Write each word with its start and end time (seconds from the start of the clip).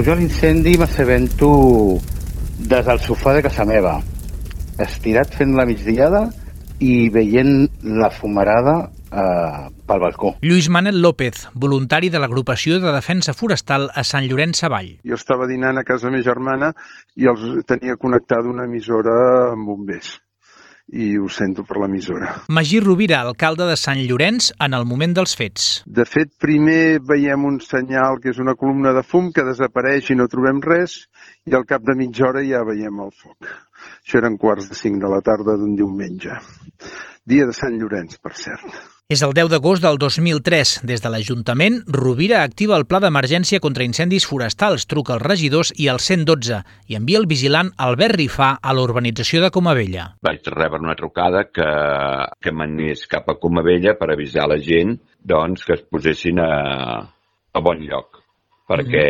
pujo 0.00 0.12
a 0.12 0.16
l'incendi 0.16 0.78
m'assabento 0.80 2.00
des 2.56 2.86
del 2.86 3.00
sofà 3.04 3.34
de 3.36 3.42
casa 3.44 3.66
meva, 3.68 3.98
estirat 4.80 5.34
fent 5.36 5.52
la 5.58 5.66
migdiada 5.68 6.22
i 6.80 7.10
veient 7.12 7.68
la 7.84 8.08
fumarada 8.08 8.76
eh, 9.12 9.66
pel 9.84 10.00
balcó. 10.00 10.32
Lluís 10.40 10.70
Manel 10.72 11.02
López, 11.04 11.50
voluntari 11.52 12.08
de 12.08 12.16
l'agrupació 12.16 12.80
de 12.80 12.94
defensa 12.96 13.36
forestal 13.36 13.90
a 13.92 14.00
Sant 14.00 14.24
Llorenç 14.24 14.62
Savall. 14.64 14.88
Jo 15.04 15.20
estava 15.20 15.50
dinant 15.50 15.76
a 15.76 15.84
casa 15.84 16.08
meva 16.08 16.24
germana 16.24 16.72
i 17.20 17.28
els 17.28 17.44
tenia 17.68 18.00
connectada 18.00 18.48
una 18.48 18.64
emissora 18.64 19.20
amb 19.52 19.68
bombers 19.68 20.16
i 20.92 21.14
ho 21.18 21.28
sento 21.30 21.64
per 21.66 21.78
l'emissora. 21.80 22.32
Magí 22.48 22.80
Rovira, 22.82 23.20
alcalde 23.22 23.68
de 23.68 23.76
Sant 23.78 24.00
Llorenç, 24.02 24.50
en 24.58 24.74
el 24.74 24.86
moment 24.88 25.14
dels 25.16 25.36
fets. 25.38 25.68
De 25.86 26.06
fet, 26.08 26.32
primer 26.42 27.00
veiem 27.06 27.46
un 27.46 27.60
senyal 27.64 28.18
que 28.22 28.32
és 28.34 28.40
una 28.42 28.56
columna 28.58 28.94
de 28.96 29.04
fum 29.06 29.30
que 29.34 29.46
desapareix 29.46 30.10
i 30.10 30.18
no 30.18 30.28
trobem 30.30 30.62
res 30.64 31.04
i 31.46 31.54
al 31.56 31.66
cap 31.68 31.84
de 31.86 31.96
mitja 31.98 32.28
hora 32.30 32.42
ja 32.46 32.64
veiem 32.66 33.04
el 33.04 33.14
foc. 33.14 33.52
Això 34.02 34.18
eren 34.20 34.36
quarts 34.40 34.68
de 34.70 34.76
cinc 34.76 35.00
de 35.02 35.08
la 35.10 35.22
tarda 35.24 35.56
d'un 35.56 35.76
diumenge. 35.78 36.36
Dia 37.28 37.44
de 37.46 37.52
Sant 37.52 37.76
Llorenç, 37.76 38.16
per 38.22 38.32
cert. 38.32 38.64
És 39.10 39.20
el 39.26 39.32
10 39.34 39.50
d'agost 39.50 39.82
del 39.82 39.98
2003. 39.98 40.72
Des 40.86 41.02
de 41.02 41.10
l'Ajuntament, 41.10 41.80
Rovira 41.90 42.44
activa 42.46 42.76
el 42.78 42.86
pla 42.86 43.00
d'emergència 43.02 43.60
contra 43.60 43.84
incendis 43.84 44.24
forestals, 44.30 44.86
truca 44.86 45.16
als 45.16 45.26
regidors 45.26 45.72
i 45.76 45.88
al 45.90 45.98
112 46.00 46.60
i 46.88 46.96
envia 46.98 47.18
el 47.18 47.26
vigilant 47.30 47.72
Albert 47.76 48.16
Rifà 48.20 48.52
a 48.62 48.74
la 48.76 48.84
urbanització 48.86 49.42
de 49.42 49.50
Comavella. 49.50 50.06
Vaig 50.22 50.46
rebre 50.54 50.80
una 50.80 50.96
trucada 50.96 51.44
que, 51.50 51.68
que 52.40 52.54
m'anés 52.54 53.04
cap 53.10 53.28
a 53.28 53.36
Comavella 53.42 53.96
per 53.98 54.12
avisar 54.14 54.46
la 54.48 54.60
gent 54.62 54.96
doncs, 55.20 55.66
que 55.66 55.74
es 55.76 55.84
posessin 55.90 56.40
a, 56.40 56.50
a 57.52 57.64
bon 57.66 57.82
lloc 57.82 58.22
perquè 58.70 59.06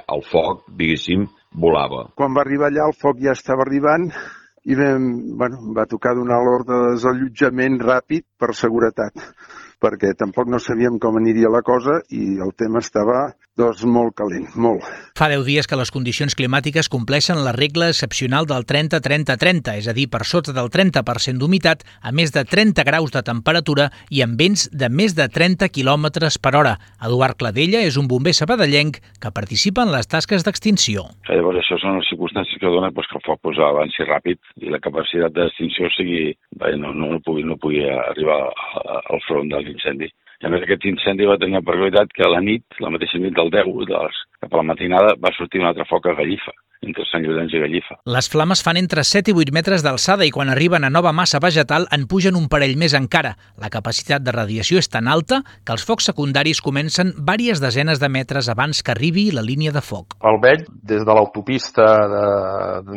el 0.00 0.22
foc, 0.24 0.64
diguéssim, 0.80 1.26
volava. 1.60 2.06
Quan 2.16 2.32
va 2.32 2.40
arribar 2.40 2.70
allà, 2.70 2.88
el 2.88 2.96
foc 2.96 3.20
ja 3.20 3.34
estava 3.36 3.66
arribant 3.66 4.08
i 4.64 4.76
vam, 4.78 5.08
bueno, 5.40 5.60
va 5.76 5.84
tocar 5.90 6.14
donar 6.16 6.40
l'ordre 6.44 6.78
de 6.80 6.92
desallotjament 6.94 7.80
ràpid 7.82 8.24
per 8.40 8.54
seguretat, 8.56 9.26
perquè 9.84 10.14
tampoc 10.16 10.48
no 10.48 10.60
sabíem 10.62 10.96
com 11.00 11.18
aniria 11.20 11.52
la 11.52 11.64
cosa 11.66 11.98
i 12.08 12.38
el 12.46 12.54
tema 12.56 12.80
estava 12.84 13.26
doncs 13.60 13.84
molt 13.84 14.16
calent, 14.20 14.48
molt. 14.56 14.88
Fa 15.14 15.28
10 15.30 15.44
dies 15.46 15.68
que 15.70 15.76
les 15.78 15.92
condicions 15.94 16.34
climàtiques 16.34 16.88
compleixen 16.90 17.38
la 17.46 17.52
regla 17.54 17.86
excepcional 17.92 18.48
del 18.50 18.64
30-30-30, 18.66 19.76
és 19.78 19.86
a 19.86 19.92
dir, 19.94 20.08
per 20.10 20.24
sota 20.26 20.50
del 20.56 20.72
30% 20.74 21.38
d'humitat, 21.38 21.84
a 22.02 22.10
més 22.10 22.32
de 22.34 22.42
30 22.42 22.82
graus 22.88 23.14
de 23.14 23.22
temperatura 23.22 23.86
i 24.10 24.24
amb 24.26 24.34
vents 24.42 24.64
de 24.74 24.88
més 24.90 25.14
de 25.14 25.28
30 25.36 25.68
km 25.70 26.10
per 26.42 26.52
hora. 26.58 26.72
Eduard 26.98 27.38
Cladella 27.38 27.84
és 27.86 27.94
un 27.94 28.08
bomber 28.10 28.34
sabadellenc 28.34 28.98
que 29.22 29.32
participa 29.38 29.86
en 29.86 29.94
les 29.94 30.10
tasques 30.10 30.42
d'extinció. 30.42 31.06
Llavors, 31.30 31.62
això 31.62 31.78
són 31.78 32.00
les 32.00 32.10
circumstàncies 32.10 32.58
que 32.58 32.74
donen 32.74 32.98
pues, 32.98 33.06
que 33.06 33.20
el 33.20 33.26
foc 33.28 33.38
pues, 33.46 33.62
avanci 33.62 34.10
ràpid 34.10 34.42
i 34.66 34.74
la 34.74 34.82
capacitat 34.82 35.38
d'extinció 35.38 35.94
sigui, 35.94 36.34
bé, 36.58 36.74
no, 36.74 36.90
no, 36.90 37.14
no, 37.14 37.22
pugui, 37.22 37.46
no 37.46 37.54
pugui 37.54 37.86
arribar 37.86 38.48
al 38.82 39.22
front 39.30 39.54
de 39.54 39.62
l'incendi. 39.62 40.10
Més 40.52 40.64
aquest 40.66 40.84
incendi 40.88 41.28
va 41.28 41.38
tenir 41.40 41.56
la 41.56 41.64
peculiaritat 41.64 42.12
que 42.12 42.26
a 42.26 42.30
la 42.32 42.42
nit, 42.44 42.64
la 42.84 42.92
mateixa 42.92 43.20
nit 43.20 43.34
del 43.36 43.50
10, 43.54 43.72
doncs, 43.88 44.20
cap 44.42 44.52
a 44.52 44.60
la 44.60 44.68
matinada, 44.74 45.16
va 45.20 45.32
sortir 45.36 45.62
un 45.62 45.70
altre 45.70 45.86
foc 45.88 46.06
a 46.10 46.14
Gallifa, 46.18 46.52
entre 46.84 47.06
Sant 47.08 47.24
Llorenç 47.24 47.54
i 47.56 47.62
Gallifa. 47.62 47.96
Les 48.16 48.28
flames 48.30 48.60
fan 48.66 48.78
entre 48.80 49.04
7 49.08 49.32
i 49.32 49.36
8 49.40 49.54
metres 49.56 49.84
d'alçada 49.86 50.26
i 50.28 50.32
quan 50.34 50.52
arriben 50.52 50.84
a 50.84 50.92
nova 50.92 51.14
massa 51.16 51.40
vegetal 51.40 51.88
en 51.96 52.06
pugen 52.10 52.36
un 52.36 52.48
parell 52.52 52.76
més 52.80 52.96
encara. 52.98 53.34
La 53.62 53.72
capacitat 53.72 54.24
de 54.24 54.34
radiació 54.36 54.82
és 54.82 54.90
tan 54.92 55.08
alta 55.08 55.40
que 55.64 55.76
els 55.76 55.86
focs 55.88 56.10
secundaris 56.12 56.60
comencen 56.64 57.14
vàries 57.30 57.62
desenes 57.64 58.02
de 58.02 58.10
metres 58.12 58.50
abans 58.52 58.82
que 58.82 58.92
arribi 58.92 59.30
la 59.32 59.44
línia 59.46 59.72
de 59.72 59.84
foc. 59.84 60.18
El 60.20 60.40
veig 60.44 60.66
des 60.82 61.06
de 61.06 61.14
l'autopista 61.16 61.86
de, 62.12 62.26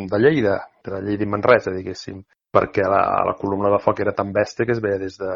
de 0.04 0.24
Lleida, 0.24 0.60
de 0.84 1.00
Lleida 1.06 1.24
i 1.24 1.32
Manresa, 1.32 1.72
diguéssim 1.72 2.24
perquè 2.50 2.84
la, 2.88 3.02
la 3.28 3.34
columna 3.36 3.68
de 3.72 3.78
foc 3.82 4.00
era 4.00 4.14
tan 4.16 4.30
bèstia 4.32 4.64
que 4.66 4.72
es 4.72 4.80
veia 4.80 4.98
des 5.00 5.18
de 5.20 5.32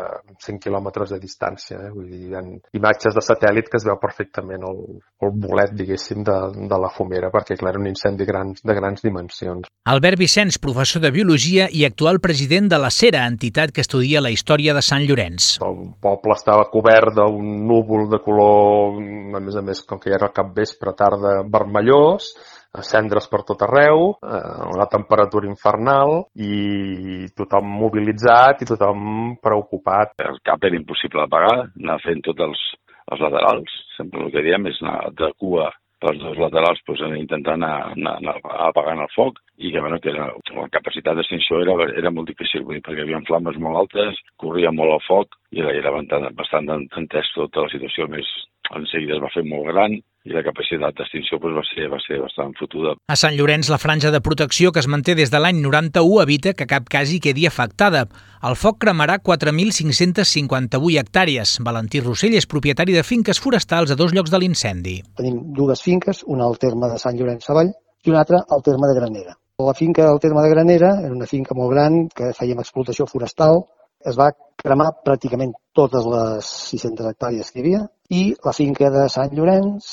100 0.46 0.60
quilòmetres 0.62 1.12
de 1.12 1.18
distància. 1.20 1.78
Eh? 1.84 1.90
Vull 1.92 2.08
dir, 2.08 2.20
hi 2.30 2.36
ha 2.36 2.42
imatges 2.78 3.16
de 3.16 3.24
satèl·lit 3.24 3.68
que 3.68 3.76
es 3.80 3.86
veu 3.88 3.98
perfectament 4.00 4.64
el, 4.68 4.80
el 5.22 5.34
bolet, 5.44 5.74
diguéssim, 5.76 6.22
de, 6.24 6.38
de 6.70 6.78
la 6.80 6.90
fumera, 6.94 7.30
perquè 7.34 7.58
clar, 7.60 7.74
era 7.74 7.82
un 7.82 7.90
incendi 7.90 8.26
grans, 8.28 8.64
de 8.64 8.76
grans 8.78 9.04
dimensions. 9.04 9.68
Albert 9.92 10.20
Vicenç, 10.20 10.58
professor 10.62 11.04
de 11.04 11.12
Biologia 11.12 11.68
i 11.68 11.84
actual 11.84 12.20
president 12.24 12.70
de 12.72 12.80
la 12.80 12.90
CERA, 12.94 13.26
entitat 13.28 13.74
que 13.76 13.84
estudia 13.84 14.24
la 14.24 14.32
història 14.32 14.72
de 14.76 14.84
Sant 14.84 15.04
Llorenç. 15.04 15.56
El 15.66 15.78
poble 16.00 16.38
estava 16.38 16.68
cobert 16.72 17.18
d'un 17.18 17.52
núvol 17.68 18.08
de 18.12 18.22
color, 18.24 18.96
a 19.36 19.42
més 19.42 19.58
a 19.58 19.64
més, 19.66 19.84
com 19.84 20.00
que 20.00 20.12
ja 20.12 20.20
era 20.20 20.32
cap 20.32 20.54
vespre, 20.56 20.96
tarda, 20.96 21.40
vermellós, 21.44 22.32
cendres 22.80 23.28
per 23.28 23.42
tot 23.44 23.60
arreu, 23.66 24.14
eh, 24.24 24.68
una 24.72 24.86
temperatura 24.88 25.48
infernal 25.48 26.22
i 26.40 27.28
tothom 27.36 27.68
mobilitzat 27.82 28.62
i 28.62 28.68
tothom 28.70 29.36
preocupat. 29.42 30.16
El 30.24 30.40
cap 30.44 30.64
era 30.64 30.78
impossible 30.78 31.20
d'apagar, 31.20 31.68
anar 31.82 32.00
fent 32.00 32.24
tots 32.24 32.40
els, 32.48 32.64
els 33.12 33.20
laterals. 33.20 33.78
Sempre 33.98 34.24
el 34.24 34.32
que 34.32 34.44
diem 34.46 34.66
és 34.72 34.80
anar 34.80 35.12
de 35.18 35.32
cua 35.36 35.68
pels 36.02 36.18
dos 36.18 36.38
laterals 36.38 36.80
pues, 36.86 37.00
intentant 37.14 37.62
anar, 37.62 37.92
anar, 37.94 38.16
anar 38.18 38.56
apagant 38.66 39.04
el 39.04 39.10
foc 39.14 39.38
i 39.58 39.70
que, 39.70 39.80
bueno, 39.80 40.00
que 40.02 40.10
era, 40.10 40.30
la 40.56 40.68
capacitat 40.74 41.14
d'extinció 41.14 41.60
era, 41.62 41.76
era 41.94 42.10
molt 42.10 42.32
difícil, 42.32 42.64
vull 42.66 42.80
dir, 42.80 42.82
perquè 42.82 43.04
hi 43.04 43.06
havia 43.06 43.22
flames 43.28 43.60
molt 43.62 43.84
altes, 43.84 44.18
corria 44.40 44.72
molt 44.74 44.96
el 44.96 45.04
foc 45.06 45.36
i 45.54 45.62
era, 45.62 45.76
era 45.78 45.92
bastant, 45.94 46.26
bastant 46.40 46.72
entès 47.04 47.30
tota 47.36 47.68
la 47.68 47.70
situació 47.70 48.08
més 48.10 48.26
en 48.72 48.88
seguida 48.90 49.18
es 49.18 49.22
va 49.22 49.30
fer 49.34 49.44
molt 49.46 49.68
gran 49.70 50.00
i 50.22 50.30
la 50.34 50.42
capacitat 50.46 50.94
d'extinció 50.98 51.38
pues, 51.42 51.54
va, 51.56 51.62
ser, 51.66 51.88
va 51.90 51.98
ser 52.02 52.20
bastant 52.22 52.52
fotuda. 52.58 52.94
A 53.10 53.16
Sant 53.18 53.34
Llorenç, 53.38 53.70
la 53.72 53.80
franja 53.82 54.12
de 54.14 54.20
protecció 54.22 54.70
que 54.72 54.82
es 54.82 54.88
manté 54.90 55.16
des 55.18 55.32
de 55.32 55.40
l'any 55.42 55.58
91 55.64 56.22
evita 56.22 56.54
que 56.54 56.68
cap 56.70 56.86
cas 56.92 57.10
hi 57.10 57.18
quedi 57.24 57.48
afectada. 57.48 58.04
El 58.46 58.56
foc 58.58 58.78
cremarà 58.84 59.18
4.558 59.18 61.02
hectàrees. 61.02 61.58
Valentí 61.66 62.02
Rossell 62.04 62.38
és 62.38 62.46
propietari 62.46 62.94
de 62.94 63.04
finques 63.06 63.42
forestals 63.42 63.90
a 63.90 63.98
dos 63.98 64.14
llocs 64.14 64.30
de 64.30 64.42
l'incendi. 64.42 64.96
Tenim 65.18 65.42
dues 65.58 65.82
finques, 65.82 66.22
una 66.26 66.46
al 66.46 66.58
terme 66.62 66.90
de 66.92 66.98
Sant 67.02 67.18
Llorenç 67.18 67.50
Savall 67.50 67.72
i 67.72 68.14
una 68.14 68.22
altra 68.22 68.42
al 68.48 68.62
terme 68.62 68.90
de 68.90 68.98
Granera. 68.98 69.36
La 69.62 69.74
finca 69.78 70.06
del 70.06 70.18
terme 70.18 70.42
de 70.42 70.50
Granera 70.50 70.96
era 71.02 71.14
una 71.14 71.28
finca 71.30 71.54
molt 71.54 71.70
gran 71.74 72.06
que 72.14 72.32
fèiem 72.34 72.62
explotació 72.62 73.06
forestal, 73.10 73.62
es 74.04 74.16
va 74.18 74.32
cremar 74.62 74.92
pràcticament 75.06 75.52
totes 75.74 76.06
les 76.12 76.48
600 76.72 77.10
hectàrees 77.12 77.50
que 77.50 77.60
hi 77.60 77.62
havia 77.62 77.82
i 78.10 78.22
la 78.46 78.54
finca 78.56 78.90
de 78.94 79.04
Sant 79.14 79.34
Llorenç 79.36 79.90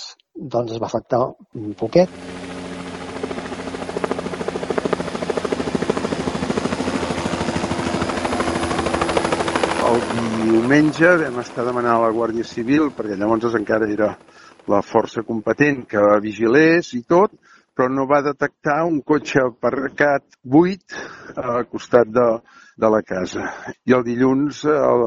doncs 0.53 0.73
es 0.75 0.81
va 0.81 0.87
afectar 0.87 1.19
un 1.59 1.73
poquet. 1.79 2.09
El 9.89 10.01
diumenge 10.13 11.13
vam 11.23 11.39
estar 11.43 11.65
demanant 11.67 11.95
a 11.97 12.03
la 12.05 12.11
Guàrdia 12.13 12.45
Civil, 12.45 12.91
perquè 12.95 13.17
llavors 13.17 13.57
encara 13.57 13.89
era 13.89 14.13
la 14.69 14.81
força 14.85 15.23
competent 15.25 15.85
que 15.89 16.03
vigilés 16.21 16.93
i 16.93 17.01
tot, 17.01 17.33
però 17.79 17.87
no 17.95 18.03
va 18.11 18.19
detectar 18.19 18.81
un 18.83 18.97
cotxe 19.07 19.39
aparcat 19.39 20.25
buit 20.43 20.95
al 21.39 21.63
costat 21.71 22.09
de, 22.11 22.25
de 22.83 22.89
la 22.91 22.99
casa. 23.07 23.45
I 23.87 23.95
el 23.95 24.03
dilluns 24.03 24.65
el, 24.67 25.03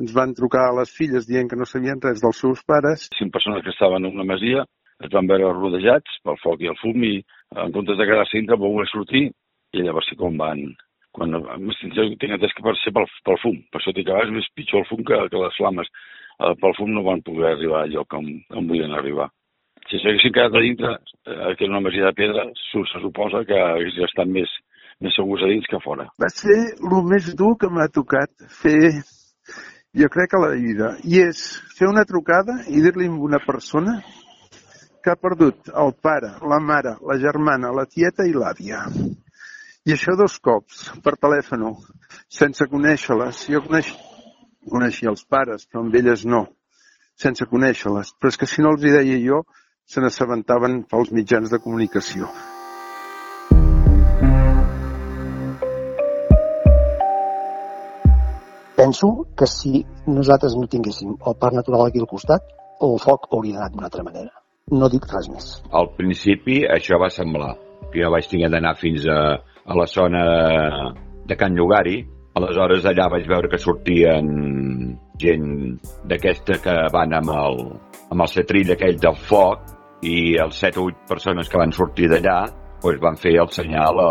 ens 0.00 0.14
van 0.16 0.32
trucar 0.38 0.62
a 0.70 0.78
les 0.78 0.94
filles 0.96 1.28
dient 1.28 1.50
que 1.50 1.58
no 1.60 1.68
sabien 1.68 2.00
res 2.00 2.24
dels 2.24 2.40
seus 2.40 2.64
pares. 2.64 3.10
Cinc 3.18 3.34
persones 3.34 3.60
que 3.66 3.74
estaven 3.74 4.08
en 4.08 4.16
una 4.16 4.24
masia 4.32 4.64
es 5.04 5.12
van 5.12 5.28
veure 5.28 5.52
rodejats 5.52 6.16
pel 6.24 6.40
foc 6.40 6.64
i 6.64 6.72
el 6.72 6.80
fum 6.80 7.04
i 7.04 7.12
en 7.60 7.76
comptes 7.76 8.00
de 8.00 8.08
quedar-se 8.08 8.40
dintre 8.40 8.56
va 8.56 8.72
voler 8.72 8.88
sortir 8.88 9.26
i 9.28 9.84
llavors 9.84 10.08
sí 10.08 10.16
com 10.16 10.40
van 10.40 10.64
quan 11.14 11.36
jo 11.36 12.08
tinc 12.18 12.32
entès 12.38 12.56
que 12.56 12.64
per 12.64 12.72
ser 12.80 12.96
pel, 12.96 13.04
pel 13.28 13.40
fum, 13.44 13.60
per 13.68 13.82
això 13.82 13.92
dic 13.94 14.08
que 14.08 14.24
és 14.24 14.32
més 14.34 14.48
pitjor 14.56 14.80
el 14.80 14.88
fum 14.88 15.04
que, 15.06 15.20
que 15.28 15.44
les 15.44 15.60
flames. 15.60 15.92
Eh, 16.40 16.54
pel 16.58 16.74
fum 16.80 16.96
no 16.96 17.04
van 17.06 17.20
poder 17.26 17.52
arribar 17.52 17.84
al 17.84 17.92
lloc 17.92 18.16
on, 18.16 18.32
on 18.48 18.72
volien 18.72 18.96
arribar. 18.96 19.28
Si 19.90 20.00
s'haguessin 20.00 20.32
quedat 20.32 20.54
a 20.56 20.62
dintre, 20.64 20.92
eh, 21.26 21.54
que 21.56 21.66
era 21.66 21.74
una 21.74 21.82
masia 21.84 22.06
de 22.06 22.16
pedra, 22.16 22.46
se 22.70 23.00
suposa 23.02 23.44
que 23.48 23.58
haguessin 23.58 24.06
estat 24.06 24.30
més, 24.30 24.50
més 25.00 25.14
segurs 25.16 25.44
a 25.44 25.50
dins 25.50 25.66
que 25.68 25.76
a 25.76 25.84
fora. 25.84 26.08
Va 26.20 26.30
ser 26.32 26.56
el 26.80 27.02
més 27.10 27.34
dur 27.36 27.54
que 27.60 27.68
m'ha 27.68 27.88
tocat 27.92 28.32
fer, 28.48 29.02
jo 30.00 30.08
crec, 30.16 30.34
a 30.34 30.42
la 30.46 30.52
vida. 30.56 30.94
I 31.04 31.20
és 31.28 31.44
fer 31.76 31.90
una 31.90 32.06
trucada 32.08 32.62
i 32.68 32.80
dir-li 32.84 33.10
a 33.10 33.18
una 33.28 33.42
persona 33.44 33.98
que 35.04 35.12
ha 35.12 35.20
perdut 35.20 35.68
el 35.68 35.92
pare, 36.00 36.32
la 36.48 36.58
mare, 36.64 36.96
la 37.04 37.18
germana, 37.20 37.74
la 37.76 37.84
tieta 37.84 38.24
i 38.24 38.32
l'àvia. 38.32 38.86
I 39.84 39.92
això 39.92 40.14
dos 40.16 40.38
cops, 40.40 40.86
per 41.04 41.18
telèfon, 41.20 41.66
sense 42.32 42.64
conèixer-les. 42.72 43.44
Jo 43.52 43.60
coneix... 43.66 43.92
coneixia 44.64 45.10
els 45.12 45.26
pares, 45.28 45.66
però 45.68 45.82
amb 45.84 45.94
elles 46.00 46.22
no, 46.24 46.46
sense 47.20 47.44
conèixer-les. 47.50 48.14
Però 48.16 48.32
és 48.32 48.40
que 48.40 48.48
si 48.48 48.64
no 48.64 48.72
els 48.72 48.86
hi 48.86 48.94
deia 48.94 49.18
jo, 49.20 49.42
se 49.84 50.00
n'assabentaven 50.00 50.82
pels 50.88 51.12
mitjans 51.12 51.50
de 51.52 51.60
comunicació. 51.60 52.28
Penso 58.76 59.10
que 59.38 59.46
si 59.46 59.84
nosaltres 60.06 60.56
no 60.58 60.66
tinguéssim 60.68 61.14
el 61.14 61.36
parc 61.40 61.54
natural 61.60 61.86
aquí 61.86 62.00
al 62.02 62.08
costat, 62.10 62.42
el 62.82 62.96
foc 63.00 63.28
hauria 63.30 63.60
anat 63.60 63.74
d'una 63.74 63.86
altra 63.90 64.04
manera. 64.06 64.32
No 64.72 64.88
dic 64.88 65.06
res 65.12 65.28
més. 65.30 65.52
Al 65.70 65.92
principi 65.98 66.62
això 66.66 66.98
va 67.00 67.12
semblar. 67.12 67.52
Jo 67.94 68.10
vaig 68.10 68.26
tenir 68.28 68.50
d'anar 68.50 68.74
fins 68.80 69.04
a, 69.06 69.20
a 69.38 69.76
la 69.78 69.86
zona 69.86 70.24
de 71.28 71.36
Can 71.38 71.54
Llogari, 71.54 72.00
aleshores 72.34 72.88
allà 72.88 73.06
vaig 73.12 73.28
veure 73.30 73.48
que 73.52 73.60
sortien 73.62 74.26
gent 75.20 75.46
d'aquesta 76.10 76.58
que 76.64 76.74
van 76.92 77.14
amb 77.20 77.30
el, 77.36 77.60
amb 78.10 78.24
el 78.26 78.32
cetrill 78.32 78.74
aquell 78.74 78.98
del 78.98 79.20
foc 79.28 79.73
i 80.04 80.36
els 80.44 80.60
7 80.60 80.80
o 80.80 80.90
8 80.92 81.08
persones 81.08 81.48
que 81.48 81.60
van 81.60 81.72
sortir 81.72 82.10
d'allà 82.12 82.42
doncs 82.84 83.00
van 83.00 83.16
fer 83.16 83.32
el 83.40 83.48
senyal 83.48 83.98
a, 84.00 84.08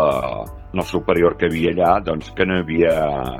al 0.74 0.86
superior 0.88 1.36
que 1.38 1.46
havia 1.46 1.70
allà 1.70 1.90
doncs 2.02 2.32
que 2.34 2.46
no 2.46 2.56
hi 2.56 2.62
havia 2.64 2.94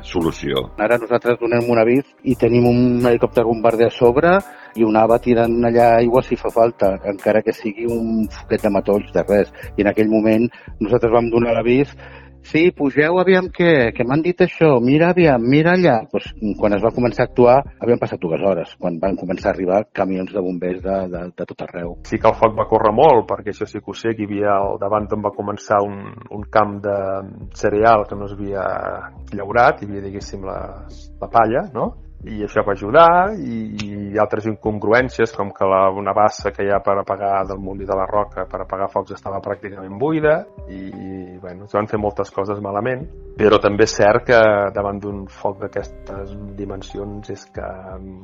solució. 0.07 0.69
Ara 0.79 0.97
nosaltres 1.01 1.39
donem 1.41 1.67
un 1.71 1.81
avís 1.81 2.05
i 2.23 2.37
tenim 2.39 2.67
un 2.69 2.79
helicòpter 3.03 3.43
bombarder 3.43 3.89
a 3.91 3.95
sobre 3.95 4.37
i 4.75 4.87
un 4.87 4.95
AVA 4.95 5.19
tirant 5.23 5.57
allà 5.67 5.89
aigua 5.97 6.23
si 6.23 6.39
fa 6.39 6.51
falta, 6.51 6.93
encara 7.11 7.41
que 7.43 7.53
sigui 7.55 7.87
un 7.91 8.29
foquet 8.31 8.63
de 8.63 8.71
matolls, 8.71 9.11
de 9.15 9.23
res. 9.27 9.51
I 9.75 9.83
en 9.83 9.91
aquell 9.91 10.11
moment 10.11 10.47
nosaltres 10.79 11.11
vam 11.11 11.27
donar 11.31 11.57
l'avís 11.57 11.91
Sí, 12.45 12.69
pugeu, 12.77 13.17
aviam 13.17 13.47
què, 13.49 13.89
que 13.97 14.05
m'han 14.05 14.21
dit 14.21 14.41
això, 14.45 14.75
mira 14.77 15.07
aviam, 15.09 15.41
mira 15.49 15.71
allà. 15.73 15.95
Pues, 16.11 16.27
quan 16.59 16.75
es 16.77 16.83
va 16.83 16.91
començar 16.93 17.25
a 17.25 17.29
actuar, 17.31 17.55
havien 17.81 17.97
passat 18.01 18.21
dues 18.21 18.43
hores, 18.45 18.75
quan 18.77 18.99
van 19.01 19.17
començar 19.17 19.49
a 19.49 19.53
arribar 19.55 19.79
camions 19.97 20.29
de 20.33 20.43
bombers 20.45 20.83
de, 20.83 20.99
de, 21.09 21.23
de 21.33 21.47
tot 21.49 21.65
arreu. 21.65 21.95
Sí 22.05 22.21
que 22.21 22.29
el 22.29 22.37
foc 22.37 22.53
va 22.59 22.67
córrer 22.69 22.93
molt, 22.93 23.25
perquè 23.31 23.49
això 23.49 23.65
sí 23.65 23.81
que 23.81 23.89
ho 23.89 23.97
sé, 23.97 24.13
que 24.13 24.27
hi 24.27 24.29
havia 24.29 24.59
al 24.59 24.77
davant 24.81 25.09
on 25.17 25.25
va 25.25 25.33
començar 25.33 25.81
un, 25.81 25.97
un 26.37 26.45
camp 26.53 26.77
de 26.85 26.95
cereal 27.57 28.05
que 28.05 28.19
no 28.19 28.29
es 28.29 28.37
havia 28.37 28.65
llaurat, 29.33 29.81
hi 29.81 29.89
havia, 29.89 30.05
diguéssim, 30.05 30.45
la, 30.45 30.59
la 31.21 31.31
palla, 31.33 31.65
no? 31.73 31.93
I 32.25 32.41
això 32.45 32.63
va 32.65 32.73
ajudar 32.73 33.35
i, 33.37 33.57
i 33.85 34.17
altres 34.21 34.47
incongruències 34.49 35.35
com 35.35 35.51
que 35.53 35.67
la, 35.69 35.83
una 35.93 36.13
bassa 36.15 36.51
que 36.55 36.65
hi 36.65 36.71
ha 36.73 36.79
per 36.85 36.97
apagar 37.01 37.43
del 37.49 37.61
molí 37.61 37.85
de 37.85 37.97
la 37.97 38.07
roca 38.09 38.47
per 38.49 38.63
apagar 38.63 38.89
focs 38.93 39.13
estava 39.17 39.41
pràcticament 39.43 39.99
buida 40.01 40.39
i, 40.69 40.79
i 40.89 41.37
bueno, 41.41 41.67
es 41.69 41.75
van 41.75 41.89
fer 41.91 42.01
moltes 42.01 42.33
coses 42.33 42.61
malament 42.63 43.05
però 43.37 43.59
també 43.61 43.85
és 43.85 43.95
cert 43.99 44.25
que 44.29 44.41
davant 44.73 44.99
d'un 45.03 45.25
foc 45.29 45.59
d'aquestes 45.61 46.33
dimensions 46.57 47.29
és 47.33 47.45
que 47.53 47.65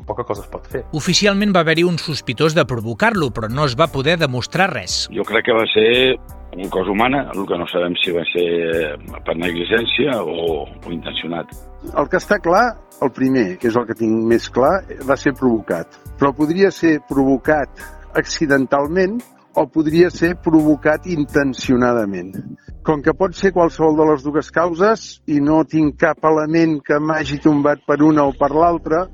poca 0.07 0.23
cosa 0.27 0.45
es 0.45 0.51
pot 0.51 0.69
fer. 0.71 0.85
Oficialment 0.97 1.51
va 1.55 1.65
haver-hi 1.65 1.83
un 1.87 1.99
sospitós 2.01 2.55
de 2.55 2.65
provocar-lo, 2.67 3.29
però 3.35 3.51
no 3.51 3.67
es 3.67 3.75
va 3.77 3.91
poder 3.91 4.17
demostrar 4.21 4.71
res. 4.71 5.03
Jo 5.11 5.27
crec 5.27 5.49
que 5.49 5.57
va 5.57 5.67
ser 5.73 5.91
un 6.57 6.69
cos 6.69 6.88
humana, 6.88 7.30
el 7.33 7.45
que 7.48 7.57
no 7.57 7.68
sabem 7.71 7.95
si 8.01 8.13
va 8.15 8.24
ser 8.27 8.45
per 9.25 9.36
negligència 9.39 10.18
o, 10.21 10.63
o 10.68 10.92
intencionat. 10.92 11.51
El 11.95 12.09
que 12.12 12.19
està 12.19 12.39
clar, 12.44 12.65
el 13.01 13.12
primer, 13.15 13.56
que 13.62 13.69
és 13.71 13.77
el 13.80 13.88
que 13.88 13.98
tinc 13.98 14.25
més 14.30 14.50
clar, 14.53 14.81
va 15.07 15.18
ser 15.18 15.33
provocat. 15.38 15.95
Però 16.19 16.33
podria 16.38 16.71
ser 16.75 17.00
provocat 17.09 17.81
accidentalment 18.19 19.19
o 19.56 19.65
podria 19.68 20.09
ser 20.13 20.36
provocat 20.44 21.07
intencionadament. 21.12 22.36
Com 22.86 23.01
que 23.04 23.13
pot 23.18 23.36
ser 23.38 23.51
qualsevol 23.56 23.97
de 24.00 24.07
les 24.12 24.24
dues 24.24 24.51
causes 24.54 25.21
i 25.30 25.42
no 25.44 25.62
tinc 25.68 26.00
cap 26.01 26.24
element 26.27 26.80
que 26.86 27.00
m'hagi 27.00 27.39
tombat 27.44 27.83
per 27.88 28.00
una 28.04 28.25
o 28.27 28.36
per 28.38 28.51
l'altra, 28.56 29.06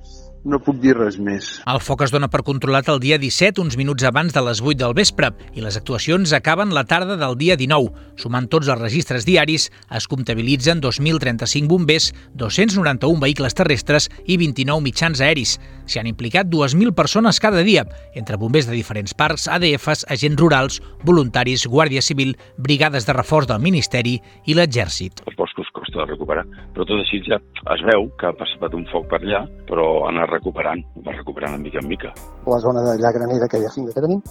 no 0.48 0.60
puc 0.64 0.80
dir 0.82 0.96
res 0.98 1.18
més. 1.20 1.50
El 1.68 1.82
foc 1.84 2.02
es 2.06 2.14
dona 2.14 2.30
per 2.32 2.44
controlat 2.48 2.88
el 2.92 3.02
dia 3.04 3.20
17, 3.22 3.62
uns 3.62 3.78
minuts 3.80 4.06
abans 4.08 4.34
de 4.34 4.44
les 4.46 4.62
8 4.64 4.80
del 4.80 4.96
vespre, 4.98 5.34
i 5.54 5.64
les 5.64 5.78
actuacions 5.80 6.34
acaben 6.34 6.74
la 6.76 6.86
tarda 6.88 7.18
del 7.20 7.38
dia 7.40 7.58
19. 7.60 7.92
Sumant 8.18 8.48
tots 8.52 8.70
els 8.72 8.82
registres 8.82 9.28
diaris, 9.28 9.68
es 9.94 10.08
comptabilitzen 10.08 10.82
2.035 10.82 11.68
bombers, 11.68 12.14
291 12.34 13.22
vehicles 13.22 13.58
terrestres 13.58 14.10
i 14.26 14.40
29 14.40 14.84
mitjans 14.86 15.22
aeris. 15.22 15.58
S'hi 15.88 16.02
han 16.02 16.10
implicat 16.10 16.50
2.000 16.52 16.96
persones 16.96 17.40
cada 17.44 17.64
dia, 17.68 17.86
entre 18.16 18.40
bombers 18.40 18.68
de 18.68 18.76
diferents 18.76 19.14
parcs, 19.18 19.48
ADFs, 19.52 20.06
agents 20.12 20.40
rurals, 20.40 20.82
voluntaris, 21.04 21.68
Guàrdia 21.68 22.02
Civil, 22.02 22.36
brigades 22.58 23.08
de 23.08 23.16
reforç 23.16 23.52
del 23.52 23.64
Ministeri 23.64 24.18
i 24.46 24.58
l'Exèrcit. 24.58 25.24
Els 25.28 25.38
boscos 25.40 25.67
de 26.00 26.06
recuperar, 26.10 26.46
però 26.76 26.86
tot 26.86 27.02
així 27.02 27.22
ja 27.28 27.40
es 27.76 27.84
veu 27.88 28.08
que 28.20 28.30
ha 28.30 28.36
passat 28.38 28.76
un 28.78 28.86
foc 28.92 29.10
per 29.12 29.22
allà, 29.22 29.44
però 29.70 29.88
han 30.10 30.22
recuperant, 30.32 30.84
va 31.06 31.16
recuperant 31.16 31.58
de 31.58 31.64
mica 31.66 31.82
en 31.84 31.90
mica. 31.90 32.14
La 32.48 32.62
zona 32.64 32.86
de 32.86 32.98
Llagranera, 33.02 33.50
aquella 33.50 33.74
finca 33.74 33.96
que 33.96 34.06
tenim, 34.06 34.22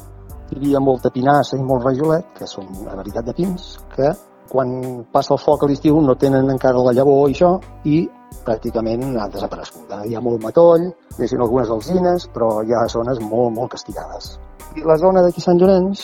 hi 0.46 0.56
havia 0.60 0.80
molta 0.80 1.10
pinassa 1.10 1.58
i 1.58 1.66
molt 1.66 1.84
rajolet, 1.84 2.32
que 2.38 2.46
són 2.46 2.68
una 2.82 2.96
varietat 2.98 3.26
de 3.26 3.34
pins, 3.36 3.68
que 3.94 4.12
quan 4.48 4.70
passa 5.12 5.34
el 5.34 5.42
foc 5.42 5.64
a 5.64 5.68
l'estiu 5.70 5.98
no 6.00 6.14
tenen 6.14 6.50
encara 6.52 6.84
la 6.86 6.94
llavor 6.94 7.26
i 7.28 7.34
això, 7.34 7.56
i 7.84 8.04
pràcticament 8.46 9.02
han 9.18 9.32
desaparegut. 9.32 9.94
Hi 10.06 10.14
ha 10.14 10.22
molt 10.22 10.42
matoll, 10.44 10.86
hi 11.18 11.26
ha 11.26 11.40
algunes 11.40 11.70
alzines, 11.70 12.28
però 12.34 12.50
hi 12.62 12.74
ha 12.74 12.86
zones 12.92 13.18
molt, 13.22 13.54
molt 13.56 13.74
castigades. 13.74 14.36
I 14.76 14.84
la 14.86 14.98
zona 15.00 15.22
d'aquí 15.24 15.42
Sant 15.42 15.58
Llorenç 15.58 16.02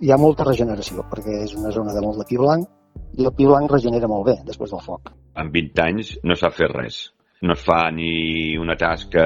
hi 0.00 0.10
ha 0.10 0.18
molta 0.18 0.46
regeneració, 0.48 1.04
perquè 1.10 1.42
és 1.44 1.54
una 1.58 1.70
zona 1.70 1.94
de 1.94 2.02
molt 2.02 2.18
de 2.22 2.26
pi 2.28 2.40
blanc, 2.40 2.66
i 3.18 3.24
el 3.24 3.34
pi 3.34 3.46
blanc 3.48 3.70
regenera 3.70 4.10
molt 4.10 4.26
bé 4.30 4.38
després 4.46 4.72
del 4.74 4.82
foc. 4.84 5.12
En 5.38 5.50
20 5.54 5.84
anys 5.88 6.16
no 6.24 6.38
s'ha 6.38 6.52
fet 6.54 6.72
res 6.74 7.04
no 7.44 7.52
es 7.52 7.62
fa 7.64 7.90
ni 7.92 8.56
una 8.56 8.76
tasca 8.76 9.24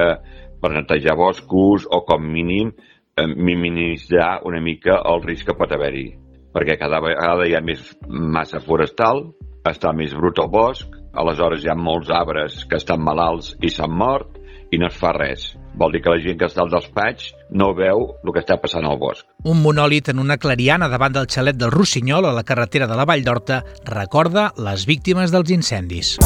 per 0.59 0.71
netejar 0.75 1.15
boscos 1.15 1.85
o 1.89 2.01
com 2.05 2.25
mínim 2.27 2.71
eh, 3.15 3.27
minimitzar 3.27 4.41
una 4.45 4.59
mica 4.61 4.99
el 5.11 5.23
risc 5.23 5.47
que 5.49 5.57
pot 5.59 5.71
haver-hi 5.71 6.07
perquè 6.55 6.75
cada 6.81 6.99
vegada 7.03 7.45
hi 7.47 7.53
ha 7.55 7.61
més 7.61 7.81
massa 8.09 8.59
forestal, 8.59 9.21
està 9.69 9.91
més 9.93 10.15
brut 10.17 10.39
el 10.41 10.49
bosc, 10.49 10.95
aleshores 11.13 11.61
hi 11.63 11.69
ha 11.69 11.77
molts 11.77 12.09
arbres 12.09 12.63
que 12.65 12.79
estan 12.81 13.03
malalts 13.05 13.53
i 13.61 13.69
s'han 13.69 13.93
mort 13.93 14.38
i 14.71 14.79
no 14.81 14.89
es 14.89 14.97
fa 14.97 15.13
res. 15.15 15.53
Vol 15.79 15.93
dir 15.95 16.01
que 16.03 16.13
la 16.13 16.21
gent 16.23 16.39
que 16.39 16.49
està 16.49 16.63
al 16.65 16.71
despatx 16.73 17.31
no 17.55 17.71
veu 17.77 18.05
el 18.23 18.33
que 18.35 18.43
està 18.43 18.59
passant 18.61 18.85
al 18.85 18.99
bosc. 19.01 19.25
Un 19.47 19.61
monòlit 19.63 20.11
en 20.13 20.19
una 20.19 20.37
clariana 20.37 20.91
davant 20.91 21.15
del 21.15 21.29
xalet 21.31 21.57
del 21.57 21.73
Rossinyol 21.75 22.29
a 22.29 22.35
la 22.35 22.45
carretera 22.45 22.89
de 22.89 22.99
la 22.99 23.07
Vall 23.09 23.25
d'Horta 23.25 23.63
recorda 23.87 24.51
les 24.57 24.85
víctimes 24.89 25.31
dels 25.35 25.55
incendis. 25.55 26.17